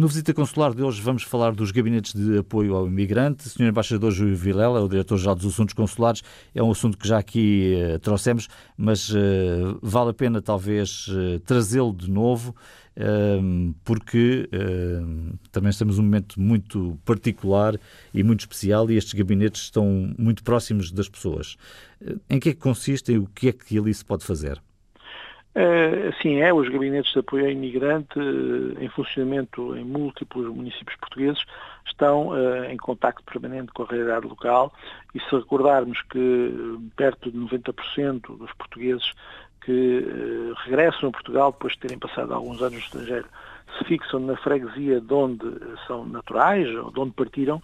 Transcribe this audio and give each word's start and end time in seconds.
No 0.00 0.08
Visita 0.08 0.32
Consular 0.32 0.74
de 0.74 0.82
hoje 0.82 1.02
vamos 1.02 1.24
falar 1.24 1.52
dos 1.52 1.70
gabinetes 1.70 2.14
de 2.14 2.38
apoio 2.38 2.74
ao 2.74 2.86
imigrante. 2.86 3.46
O 3.46 3.50
Sr. 3.50 3.64
Embaixador 3.64 4.10
Júlio 4.10 4.34
Vilela, 4.34 4.78
é 4.78 4.82
o 4.82 4.88
Diretor-Geral 4.88 5.34
dos 5.34 5.44
Assuntos 5.44 5.74
Consulares, 5.74 6.22
é 6.54 6.62
um 6.62 6.70
assunto 6.70 6.96
que 6.96 7.06
já 7.06 7.18
aqui 7.18 7.74
uh, 7.76 7.98
trouxemos, 7.98 8.48
mas 8.78 9.10
uh, 9.10 9.78
vale 9.82 10.08
a 10.08 10.14
pena 10.14 10.40
talvez 10.40 11.06
uh, 11.08 11.38
trazê-lo 11.40 11.92
de 11.92 12.10
novo, 12.10 12.56
porque 13.84 14.48
também 15.52 15.70
estamos 15.70 15.96
num 15.96 16.04
momento 16.04 16.38
muito 16.38 16.98
particular 17.04 17.78
e 18.12 18.22
muito 18.22 18.40
especial 18.40 18.90
e 18.90 18.96
estes 18.96 19.14
gabinetes 19.14 19.62
estão 19.62 20.12
muito 20.18 20.42
próximos 20.42 20.90
das 20.90 21.08
pessoas. 21.08 21.56
Em 22.28 22.38
que 22.38 22.50
é 22.50 22.52
que 22.52 22.58
consistem 22.58 23.14
e 23.14 23.18
o 23.18 23.26
que 23.26 23.48
é 23.48 23.52
que 23.52 23.78
ali 23.78 23.94
se 23.94 24.04
pode 24.04 24.24
fazer? 24.26 24.60
Uh, 25.54 26.14
sim, 26.22 26.40
é. 26.40 26.52
Os 26.54 26.68
gabinetes 26.68 27.12
de 27.12 27.18
apoio 27.18 27.44
ao 27.44 27.50
imigrante, 27.50 28.18
uh, 28.18 28.80
em 28.80 28.88
funcionamento 28.88 29.76
em 29.76 29.84
múltiplos 29.84 30.46
municípios 30.54 30.96
portugueses, 30.96 31.44
estão 31.84 32.28
uh, 32.28 32.64
em 32.66 32.76
contacto 32.76 33.24
permanente 33.24 33.72
com 33.72 33.82
a 33.82 33.86
realidade 33.86 34.28
local 34.28 34.72
e 35.12 35.18
se 35.18 35.34
recordarmos 35.34 36.00
que 36.02 36.78
perto 36.96 37.32
de 37.32 37.38
90% 37.38 38.38
dos 38.38 38.52
portugueses 38.52 39.12
que 39.62 40.54
regressam 40.64 41.10
a 41.10 41.12
Portugal 41.12 41.52
depois 41.52 41.74
de 41.74 41.80
terem 41.80 41.98
passado 41.98 42.32
alguns 42.32 42.62
anos 42.62 42.72
no 42.72 42.78
estrangeiro 42.78 43.26
se 43.76 43.84
fixam 43.84 44.20
na 44.20 44.36
freguesia 44.36 45.00
de 45.00 45.12
onde 45.12 45.46
são 45.86 46.04
naturais 46.06 46.66
ou 46.76 46.90
de 46.90 46.98
onde 46.98 47.12
partiram, 47.12 47.62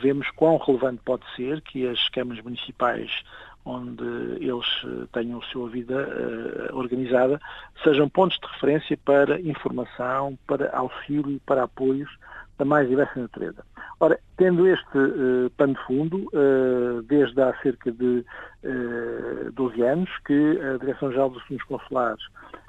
vemos 0.00 0.30
quão 0.36 0.58
relevante 0.58 1.00
pode 1.04 1.24
ser 1.34 1.60
que 1.62 1.88
as 1.88 2.08
câmaras 2.10 2.44
municipais 2.44 3.24
onde 3.64 4.04
eles 4.40 4.66
eh, 4.84 5.06
tenham 5.12 5.38
a 5.38 5.44
sua 5.46 5.68
vida 5.70 6.06
uh, 6.06 6.76
organizada, 6.76 7.40
sejam 7.82 8.08
pontos 8.08 8.38
de 8.38 8.46
referência 8.46 8.98
para 9.04 9.40
informação, 9.40 10.38
para 10.46 10.70
auxílio, 10.76 11.40
para 11.46 11.62
apoios 11.62 12.10
da 12.58 12.64
mais 12.64 12.88
diversa 12.88 13.20
natureza. 13.20 13.64
Ora, 14.00 14.18
tendo 14.36 14.66
este 14.66 14.98
uh, 14.98 15.50
pano 15.56 15.74
de 15.74 15.80
fundo, 15.86 16.30
uh, 16.32 17.02
desde 17.02 17.40
há 17.40 17.54
cerca 17.62 17.90
de 17.90 18.24
uh, 18.64 19.52
12 19.52 19.82
anos, 19.82 20.10
que 20.26 20.60
a 20.60 20.76
Direção-Geral 20.78 21.30
dos 21.30 21.42
Assuntos 21.42 21.64
Consulares, 21.64 22.24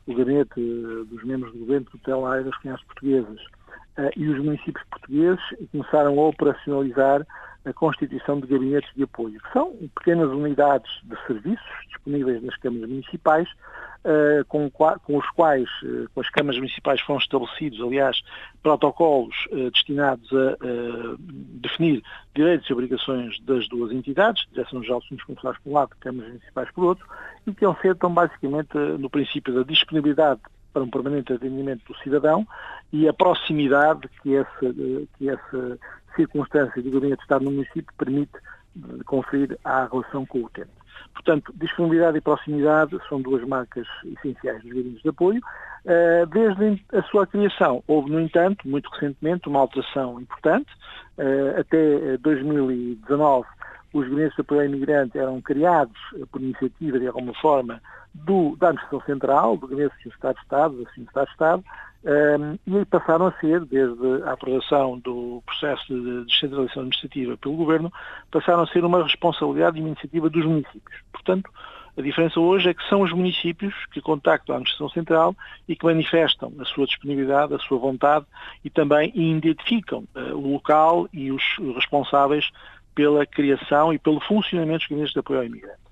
o 0.07 0.16
Gabinete 0.16 0.55
dos 0.55 1.23
Membros 1.23 1.51
do 1.53 1.59
Governo 1.59 1.88
Tutelar 1.91 2.43
das 2.43 2.55
Comunidades 2.57 2.85
Portuguesas 2.85 3.41
e 4.17 4.27
os 4.27 4.43
municípios 4.43 4.85
portugueses 4.91 5.41
começaram 5.71 6.19
a 6.19 6.27
operacionalizar 6.27 7.25
a 7.66 7.73
constituição 7.73 8.39
de 8.39 8.47
gabinetes 8.47 8.89
de 8.95 9.03
apoio, 9.03 9.39
que 9.41 9.52
são 9.52 9.73
pequenas 9.95 10.30
unidades 10.30 10.89
de 11.03 11.16
serviços 11.25 11.66
disponíveis 11.88 12.41
nas 12.44 12.55
câmaras 12.57 12.89
municipais, 12.89 13.47
uh, 14.05 14.45
com, 14.47 14.72
os 15.17 15.30
quais, 15.31 15.67
uh, 15.83 16.07
com 16.13 16.22
as 16.22 16.30
câmaras 16.30 16.57
municipais 16.57 17.02
foram 17.02 17.19
estabelecidos, 17.19 17.81
aliás, 17.81 18.22
protocolos 18.61 19.35
uh, 19.52 19.72
destinados 19.72 20.30
a 20.33 21.17
definir 21.61 22.03
direitos 22.35 22.69
e 22.69 22.73
obrigações 22.73 23.39
das 23.41 23.67
duas 23.67 23.91
entidades, 23.91 24.45
Direção-Geral 24.52 25.00
de 25.00 25.05
Assuntos 25.05 25.25
por 25.25 25.50
um 25.66 25.73
lado, 25.73 25.89
câmaras 26.00 26.29
municipais 26.29 26.72
por 26.72 26.85
outro, 26.85 27.07
e 27.47 27.53
que 27.53 27.66
estão 27.66 28.13
basicamente 28.13 28.77
no 28.77 29.09
princípio 29.09 29.53
da 29.53 29.63
disponibilidade 29.63 30.41
para 30.72 30.83
um 30.83 30.89
permanente 30.89 31.31
atendimento 31.31 31.85
do 31.88 31.97
cidadão 32.00 32.45
e 32.91 33.07
a 33.07 33.13
proximidade 33.13 34.09
que 34.22 34.35
essa, 34.35 34.73
que 35.17 35.29
essa 35.29 35.79
circunstância 36.16 36.81
de 36.81 36.89
gabinete 36.89 37.17
de 37.17 37.23
Estado 37.23 37.45
no 37.45 37.52
município 37.52 37.94
permite 37.97 38.33
eh, 38.35 39.03
conferir 39.05 39.58
à 39.63 39.85
relação 39.85 40.25
com 40.25 40.39
o 40.39 40.45
utente. 40.45 40.69
Portanto, 41.13 41.53
disponibilidade 41.55 42.17
e 42.17 42.22
proximidade 42.22 42.97
são 43.07 43.22
duas 43.22 43.44
marcas 43.47 43.88
essenciais 44.06 44.62
dos 44.63 44.72
gabinetes 44.72 45.01
de 45.01 45.09
apoio. 45.09 45.41
Eh, 45.85 46.25
desde 46.28 46.84
a 46.94 47.01
sua 47.03 47.28
criação, 47.28 47.84
houve, 47.88 48.12
no 48.12 48.19
entanto, 48.19 48.67
muito 48.67 48.90
recentemente, 48.90 49.47
uma 49.47 49.59
alteração 49.59 50.19
importante. 50.19 50.72
Eh, 51.17 51.56
até 51.59 52.17
2019, 52.17 53.47
os 53.94 54.03
gabinetes 54.03 54.35
de 54.35 54.41
apoio 54.41 54.61
ao 54.61 54.67
imigrante 54.67 55.17
eram 55.17 55.41
criados 55.41 55.97
por 56.31 56.41
iniciativa, 56.41 57.00
de 57.00 57.07
alguma 57.07 57.34
forma, 57.35 57.81
do, 58.13 58.56
da 58.57 58.69
Administração 58.69 59.01
Central, 59.06 59.57
do 59.57 59.67
Gabinete 59.67 59.95
de 60.03 60.09
Estado 60.09 60.35
de 60.35 60.41
Estado, 60.41 60.84
da 60.84 60.90
Secretaria 60.90 61.25
de 61.25 61.31
Estado, 61.31 61.63
e 62.67 62.85
passaram 62.85 63.27
a 63.27 63.31
ser, 63.39 63.61
desde 63.66 64.23
a 64.23 64.33
aprovação 64.33 64.99
do 64.99 65.41
processo 65.45 65.88
de 65.88 66.25
descentralização 66.25 66.83
administrativa 66.83 67.38
pelo 67.38 67.55
Governo, 67.55 67.91
passaram 68.31 68.63
a 68.63 68.67
ser 68.67 68.85
uma 68.85 69.03
responsabilidade 69.03 69.77
e 69.77 69.81
uma 69.81 69.89
iniciativa 69.89 70.29
dos 70.29 70.45
municípios. 70.45 71.01
Portanto, 71.11 71.49
a 71.97 72.01
diferença 72.01 72.39
hoje 72.39 72.69
é 72.69 72.73
que 72.73 72.88
são 72.89 73.01
os 73.01 73.11
municípios 73.11 73.73
que 73.91 74.01
contactam 74.01 74.53
a 74.53 74.57
Administração 74.57 74.89
Central 74.89 75.35
e 75.67 75.75
que 75.75 75.85
manifestam 75.85 76.51
a 76.59 76.66
sua 76.66 76.85
disponibilidade, 76.85 77.53
a 77.53 77.59
sua 77.59 77.79
vontade 77.79 78.25
e 78.63 78.69
também 78.69 79.11
identificam 79.16 80.03
uh, 80.13 80.35
o 80.35 80.53
local 80.53 81.07
e 81.13 81.31
os 81.31 81.43
responsáveis 81.73 82.51
pela 82.93 83.25
criação 83.25 83.93
e 83.93 83.97
pelo 83.97 84.19
funcionamento 84.19 84.79
dos 84.79 84.87
gabinetes 84.89 85.13
de 85.13 85.19
apoio 85.19 85.39
ao 85.39 85.45
imigrante 85.45 85.84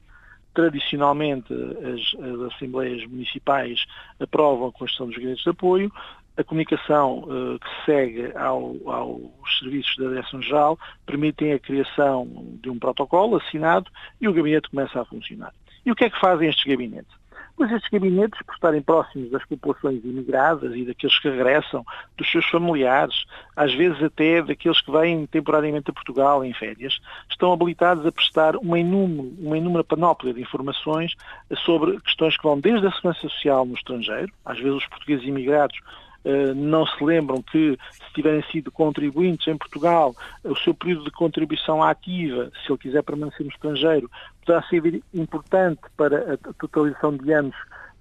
tradicionalmente 0.54 1.54
as, 1.54 2.24
as, 2.24 2.54
Assembleias 2.54 3.06
Municipais 3.10 3.86
aprovam 4.20 4.68
a 4.68 4.72
Constituição 4.72 5.08
dos 5.08 5.16
Gabinetes 5.16 5.44
de 5.44 5.50
Apoio, 5.50 5.92
a 6.36 6.44
comunicação 6.44 7.20
uh, 7.20 7.60
que 7.60 7.70
se 7.70 7.86
segue 7.86 8.32
ao, 8.36 8.76
aos 8.86 9.60
serviços 9.60 9.96
da 9.98 10.10
Direção-Geral 10.10 10.80
permitem 11.06 11.54
a 11.54 11.60
criação 11.60 12.28
de 12.62 12.70
um 12.70 12.80
protocolo 12.80 13.38
assinado 13.38 13.92
e 14.20 14.28
o 14.28 14.34
gabinete 14.34 14.70
começa 14.70 15.00
a 15.00 15.06
funcionar. 15.06 15.54
E 15.86 15.92
o 15.92 15.96
que 15.96 16.06
é 16.06 16.10
que 16.10 16.20
fazem 16.20 16.50
estes 16.50 16.66
gabinetes? 16.66 17.14
Pois 17.56 17.72
estes 17.72 17.90
gabinetes, 17.92 18.42
por 18.42 18.56
estarem 18.56 18.82
próximos 18.82 19.30
das 19.30 19.46
populações 19.46 20.04
imigradas 20.04 20.76
e 20.76 20.86
daqueles 20.86 21.20
que 21.20 21.30
regressam, 21.30 21.86
dos 22.18 22.30
seus 22.32 22.46
familiares, 22.50 23.26
às 23.56 23.74
vezes 23.74 24.02
até 24.02 24.42
daqueles 24.42 24.82
que 24.82 24.92
vêm 24.92 25.28
temporariamente 25.28 25.92
a 25.92 25.94
Portugal 25.94 26.44
em 26.44 26.52
férias, 26.54 27.00
estão 27.30 27.54
habilitados 27.54 28.06
a 28.06 28.12
prestar 28.12 28.56
uma 28.56 28.80
inúmera, 28.80 29.30
uma 29.40 29.58
inúmera 29.58 29.84
panóplia 29.84 30.34
de 30.34 30.42
informações 30.42 31.16
sobre 31.64 32.00
questões 32.02 32.36
que 32.36 32.44
vão 32.44 32.60
desde 32.60 32.88
a 32.88 32.92
segurança 32.92 33.22
social 33.22 33.66
no 33.66 33.76
estrangeiro, 33.76 34.34
às 34.44 34.58
vezes 34.58 34.78
os 34.78 34.88
portugueses 34.88 35.26
imigrados 35.26 35.80
Uh, 36.26 36.56
não 36.56 36.86
se 36.86 37.04
lembram 37.04 37.42
que, 37.42 37.78
se 37.92 38.14
tiverem 38.14 38.42
sido 38.44 38.72
contribuintes 38.72 39.46
em 39.46 39.58
Portugal, 39.58 40.16
o 40.42 40.56
seu 40.56 40.74
período 40.74 41.04
de 41.04 41.12
contribuição 41.12 41.84
ativa, 41.84 42.50
se 42.66 42.72
ele 42.72 42.80
quiser 42.80 43.04
permanecer 43.04 43.46
no 43.46 43.52
estrangeiro, 43.52 44.10
poderá 44.46 44.64
ser 44.64 45.04
importante 45.14 45.82
para 45.98 46.34
a 46.34 46.54
totalização 46.54 47.18
de 47.18 47.32
anos 47.32 47.56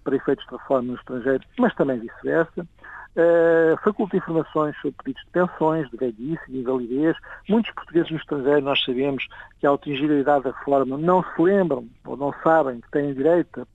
para 0.05 0.17
efeitos 0.17 0.45
de 0.47 0.53
reforma 0.53 0.89
no 0.89 0.95
estrangeiro, 0.95 1.45
mas 1.59 1.75
também 1.75 1.99
vice-versa. 1.99 2.67
Uh, 3.15 3.77
faculta 3.85 4.17
informações 4.17 4.75
sobre 4.81 4.97
pedidos 5.05 5.23
de 5.25 5.31
pensões, 5.33 5.91
de 5.91 5.97
velhice, 5.99 6.43
de 6.49 6.59
invalidez. 6.59 7.17
Muitos 7.49 7.71
portugueses 7.73 8.11
no 8.11 8.17
estrangeiro, 8.17 8.63
nós 8.63 8.83
sabemos 8.83 9.29
que 9.61 9.67
ao 9.67 9.75
atingir 9.75 10.11
a 10.11 10.19
idade 10.19 10.45
da 10.45 10.51
reforma, 10.51 10.97
não 10.97 11.23
se 11.23 11.43
lembram 11.43 11.87
ou 12.07 12.17
não 12.17 12.33
sabem 12.43 12.81
que 12.81 12.91
têm 12.91 13.13
direito 13.13 13.69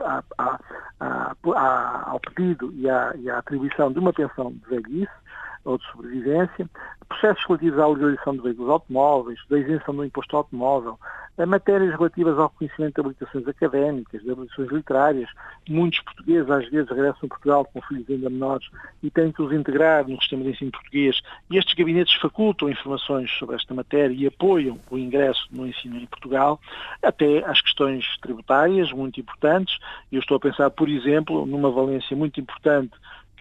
a, 0.00 0.22
a, 0.38 0.60
a, 1.00 2.10
ao 2.10 2.20
pedido 2.20 2.72
e 2.72 2.82
e 2.82 3.30
à 3.30 3.38
atribuição 3.38 3.92
de 3.92 3.98
uma 3.98 4.12
pensão 4.12 4.52
de 4.52 4.68
velhice 4.68 5.24
ou 5.64 5.78
de 5.78 5.84
sobrevivência, 5.90 6.68
processos 7.08 7.44
relativos 7.46 7.78
à 7.78 7.86
legalização 7.86 8.36
de 8.36 8.42
veículos 8.42 8.70
automóveis, 8.70 9.38
da 9.48 9.58
isenção 9.58 9.94
do 9.94 10.04
imposto 10.04 10.36
automóvel, 10.36 10.98
a 11.36 11.46
matérias 11.46 11.90
relativas 11.96 12.38
ao 12.38 12.48
reconhecimento 12.48 12.94
de 12.94 13.00
habilitações 13.00 13.48
académicas, 13.48 14.22
de 14.22 14.30
habilitações 14.30 14.70
literárias. 14.70 15.28
Muitos 15.68 16.00
portugueses 16.00 16.48
às 16.48 16.68
vezes 16.68 16.88
regressam 16.88 17.24
a 17.24 17.28
Portugal 17.28 17.64
com 17.64 17.82
filhos 17.82 18.08
ainda 18.08 18.30
menores 18.30 18.68
e 19.02 19.10
têm 19.10 19.32
que 19.32 19.42
os 19.42 19.52
integrar 19.52 20.08
no 20.08 20.20
sistema 20.20 20.44
de 20.44 20.50
ensino 20.50 20.70
português. 20.70 21.20
E 21.50 21.58
estes 21.58 21.74
gabinetes 21.74 22.14
facultam 22.14 22.70
informações 22.70 23.30
sobre 23.32 23.56
esta 23.56 23.74
matéria 23.74 24.14
e 24.14 24.26
apoiam 24.26 24.78
o 24.88 24.96
ingresso 24.96 25.48
no 25.50 25.66
ensino 25.66 25.96
em 25.96 26.06
Portugal, 26.06 26.60
até 27.02 27.44
às 27.44 27.60
questões 27.60 28.06
tributárias, 28.18 28.92
muito 28.92 29.18
importantes. 29.18 29.78
Eu 30.12 30.20
estou 30.20 30.36
a 30.36 30.40
pensar, 30.40 30.70
por 30.70 30.88
exemplo, 30.88 31.44
numa 31.46 31.70
valência 31.70 32.16
muito 32.16 32.40
importante 32.40 32.92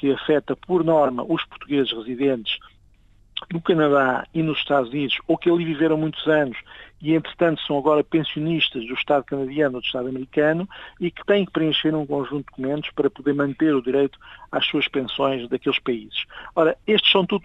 que 0.03 0.11
afeta 0.11 0.53
por 0.53 0.83
norma 0.83 1.23
os 1.23 1.45
portugueses 1.45 1.93
residentes 1.93 2.59
no 3.53 3.61
Canadá 3.61 4.27
e 4.33 4.43
nos 4.43 4.57
Estados 4.57 4.89
Unidos, 4.89 5.17
ou 5.29 5.37
que 5.37 5.49
ali 5.49 5.63
viveram 5.63 5.95
muitos 5.95 6.27
anos 6.27 6.57
e, 7.01 7.13
entretanto, 7.13 7.61
são 7.61 7.77
agora 7.77 8.03
pensionistas 8.03 8.85
do 8.85 8.93
Estado 8.93 9.23
canadiano 9.23 9.75
ou 9.75 9.81
do 9.81 9.85
Estado 9.85 10.09
americano 10.09 10.67
e 10.99 11.09
que 11.09 11.25
têm 11.25 11.45
que 11.45 11.51
preencher 11.51 11.95
um 11.95 12.05
conjunto 12.05 12.39
de 12.39 12.45
documentos 12.45 12.89
para 12.91 13.09
poder 13.09 13.33
manter 13.33 13.73
o 13.73 13.81
direito 13.81 14.19
às 14.51 14.65
suas 14.65 14.87
pensões 14.89 15.47
daqueles 15.49 15.79
países. 15.79 16.25
Ora, 16.53 16.77
estes 16.85 17.11
são 17.11 17.25
tudo, 17.25 17.43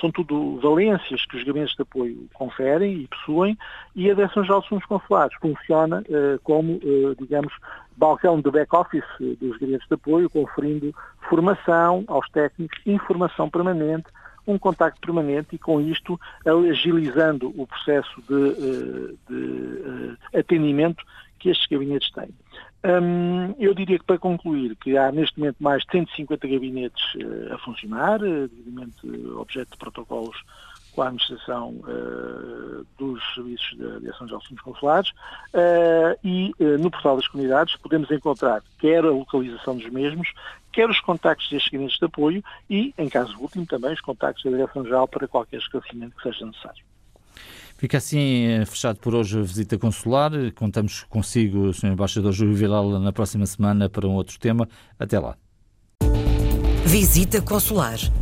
são 0.00 0.10
tudo 0.10 0.58
valências 0.60 1.24
que 1.26 1.36
os 1.36 1.44
gabinetes 1.44 1.76
de 1.76 1.82
apoio 1.82 2.28
conferem 2.34 3.02
e 3.02 3.08
possuem 3.08 3.56
e 3.94 4.10
a 4.10 4.14
Direção-Geral 4.14 4.60
dos 4.60 4.68
Fundos 4.68 4.86
Consulares 4.86 5.36
funciona 5.40 6.00
uh, 6.02 6.38
como, 6.42 6.74
uh, 6.74 7.16
digamos, 7.20 7.52
balcão 7.96 8.40
de 8.40 8.50
back-office 8.50 9.04
dos 9.40 9.58
gabinetes 9.58 9.86
de 9.88 9.94
apoio, 9.94 10.30
conferindo 10.30 10.94
formação 11.28 12.04
aos 12.06 12.28
técnicos, 12.30 12.78
informação 12.86 13.48
permanente, 13.48 14.06
um 14.46 14.58
contacto 14.58 15.00
permanente 15.00 15.54
e 15.54 15.58
com 15.58 15.80
isto 15.80 16.18
agilizando 16.44 17.52
o 17.56 17.66
processo 17.66 18.20
de, 18.28 19.16
de 19.28 20.16
atendimento 20.36 21.04
que 21.38 21.50
estes 21.50 21.66
gabinetes 21.66 22.10
têm. 22.12 22.30
Hum, 22.84 23.54
eu 23.60 23.74
diria 23.74 23.98
que 23.98 24.04
para 24.04 24.18
concluir 24.18 24.74
que 24.76 24.96
há 24.96 25.12
neste 25.12 25.38
momento 25.38 25.56
mais 25.60 25.84
de 25.84 25.92
150 25.92 26.48
gabinetes 26.48 27.14
uh, 27.14 27.54
a 27.54 27.58
funcionar, 27.58 28.18
devidamente 28.18 29.06
objeto 29.36 29.70
de 29.72 29.78
protocolos 29.78 30.36
com 30.94 31.02
a 31.02 31.06
administração 31.06 31.70
uh, 31.70 32.86
dos 32.98 33.22
serviços 33.34 33.70
de 33.70 34.00
direção 34.00 34.26
de 34.26 34.34
assuntos 34.34 34.60
consulares 34.60 35.10
uh, 35.10 36.18
e 36.22 36.54
uh, 36.58 36.78
no 36.78 36.90
portal 36.90 37.16
das 37.16 37.26
comunidades 37.28 37.76
podemos 37.76 38.10
encontrar 38.10 38.62
quer 38.78 39.04
a 39.04 39.10
localização 39.10 39.76
dos 39.76 39.88
mesmos, 39.90 40.28
quer 40.72 40.88
os 40.88 41.00
contactos 41.00 41.48
destes 41.50 41.70
gabinetes 41.70 41.98
de 41.98 42.04
apoio 42.04 42.42
e, 42.68 42.94
em 42.98 43.08
caso 43.08 43.36
último, 43.38 43.66
também 43.66 43.92
os 43.92 44.00
contactos 44.00 44.44
da 44.44 44.50
Direção-Geral 44.50 45.06
para 45.08 45.28
qualquer 45.28 45.58
esclarecimento 45.58 46.16
que 46.16 46.22
seja 46.22 46.46
necessário. 46.46 46.84
Fica 47.76 47.98
assim 47.98 48.46
eh, 48.46 48.64
fechado 48.64 49.00
por 49.00 49.12
hoje 49.12 49.38
a 49.38 49.42
visita 49.42 49.76
consular. 49.76 50.30
Contamos 50.54 51.02
consigo, 51.04 51.72
Sr. 51.72 51.88
Embaixador 51.88 52.32
Júlio 52.32 52.54
Vilela, 52.54 53.00
na 53.00 53.12
próxima 53.12 53.44
semana 53.44 53.88
para 53.88 54.06
um 54.06 54.12
outro 54.12 54.38
tema. 54.38 54.68
Até 54.98 55.18
lá. 55.18 55.36
Visita 56.84 57.40
Consular, 57.40 57.96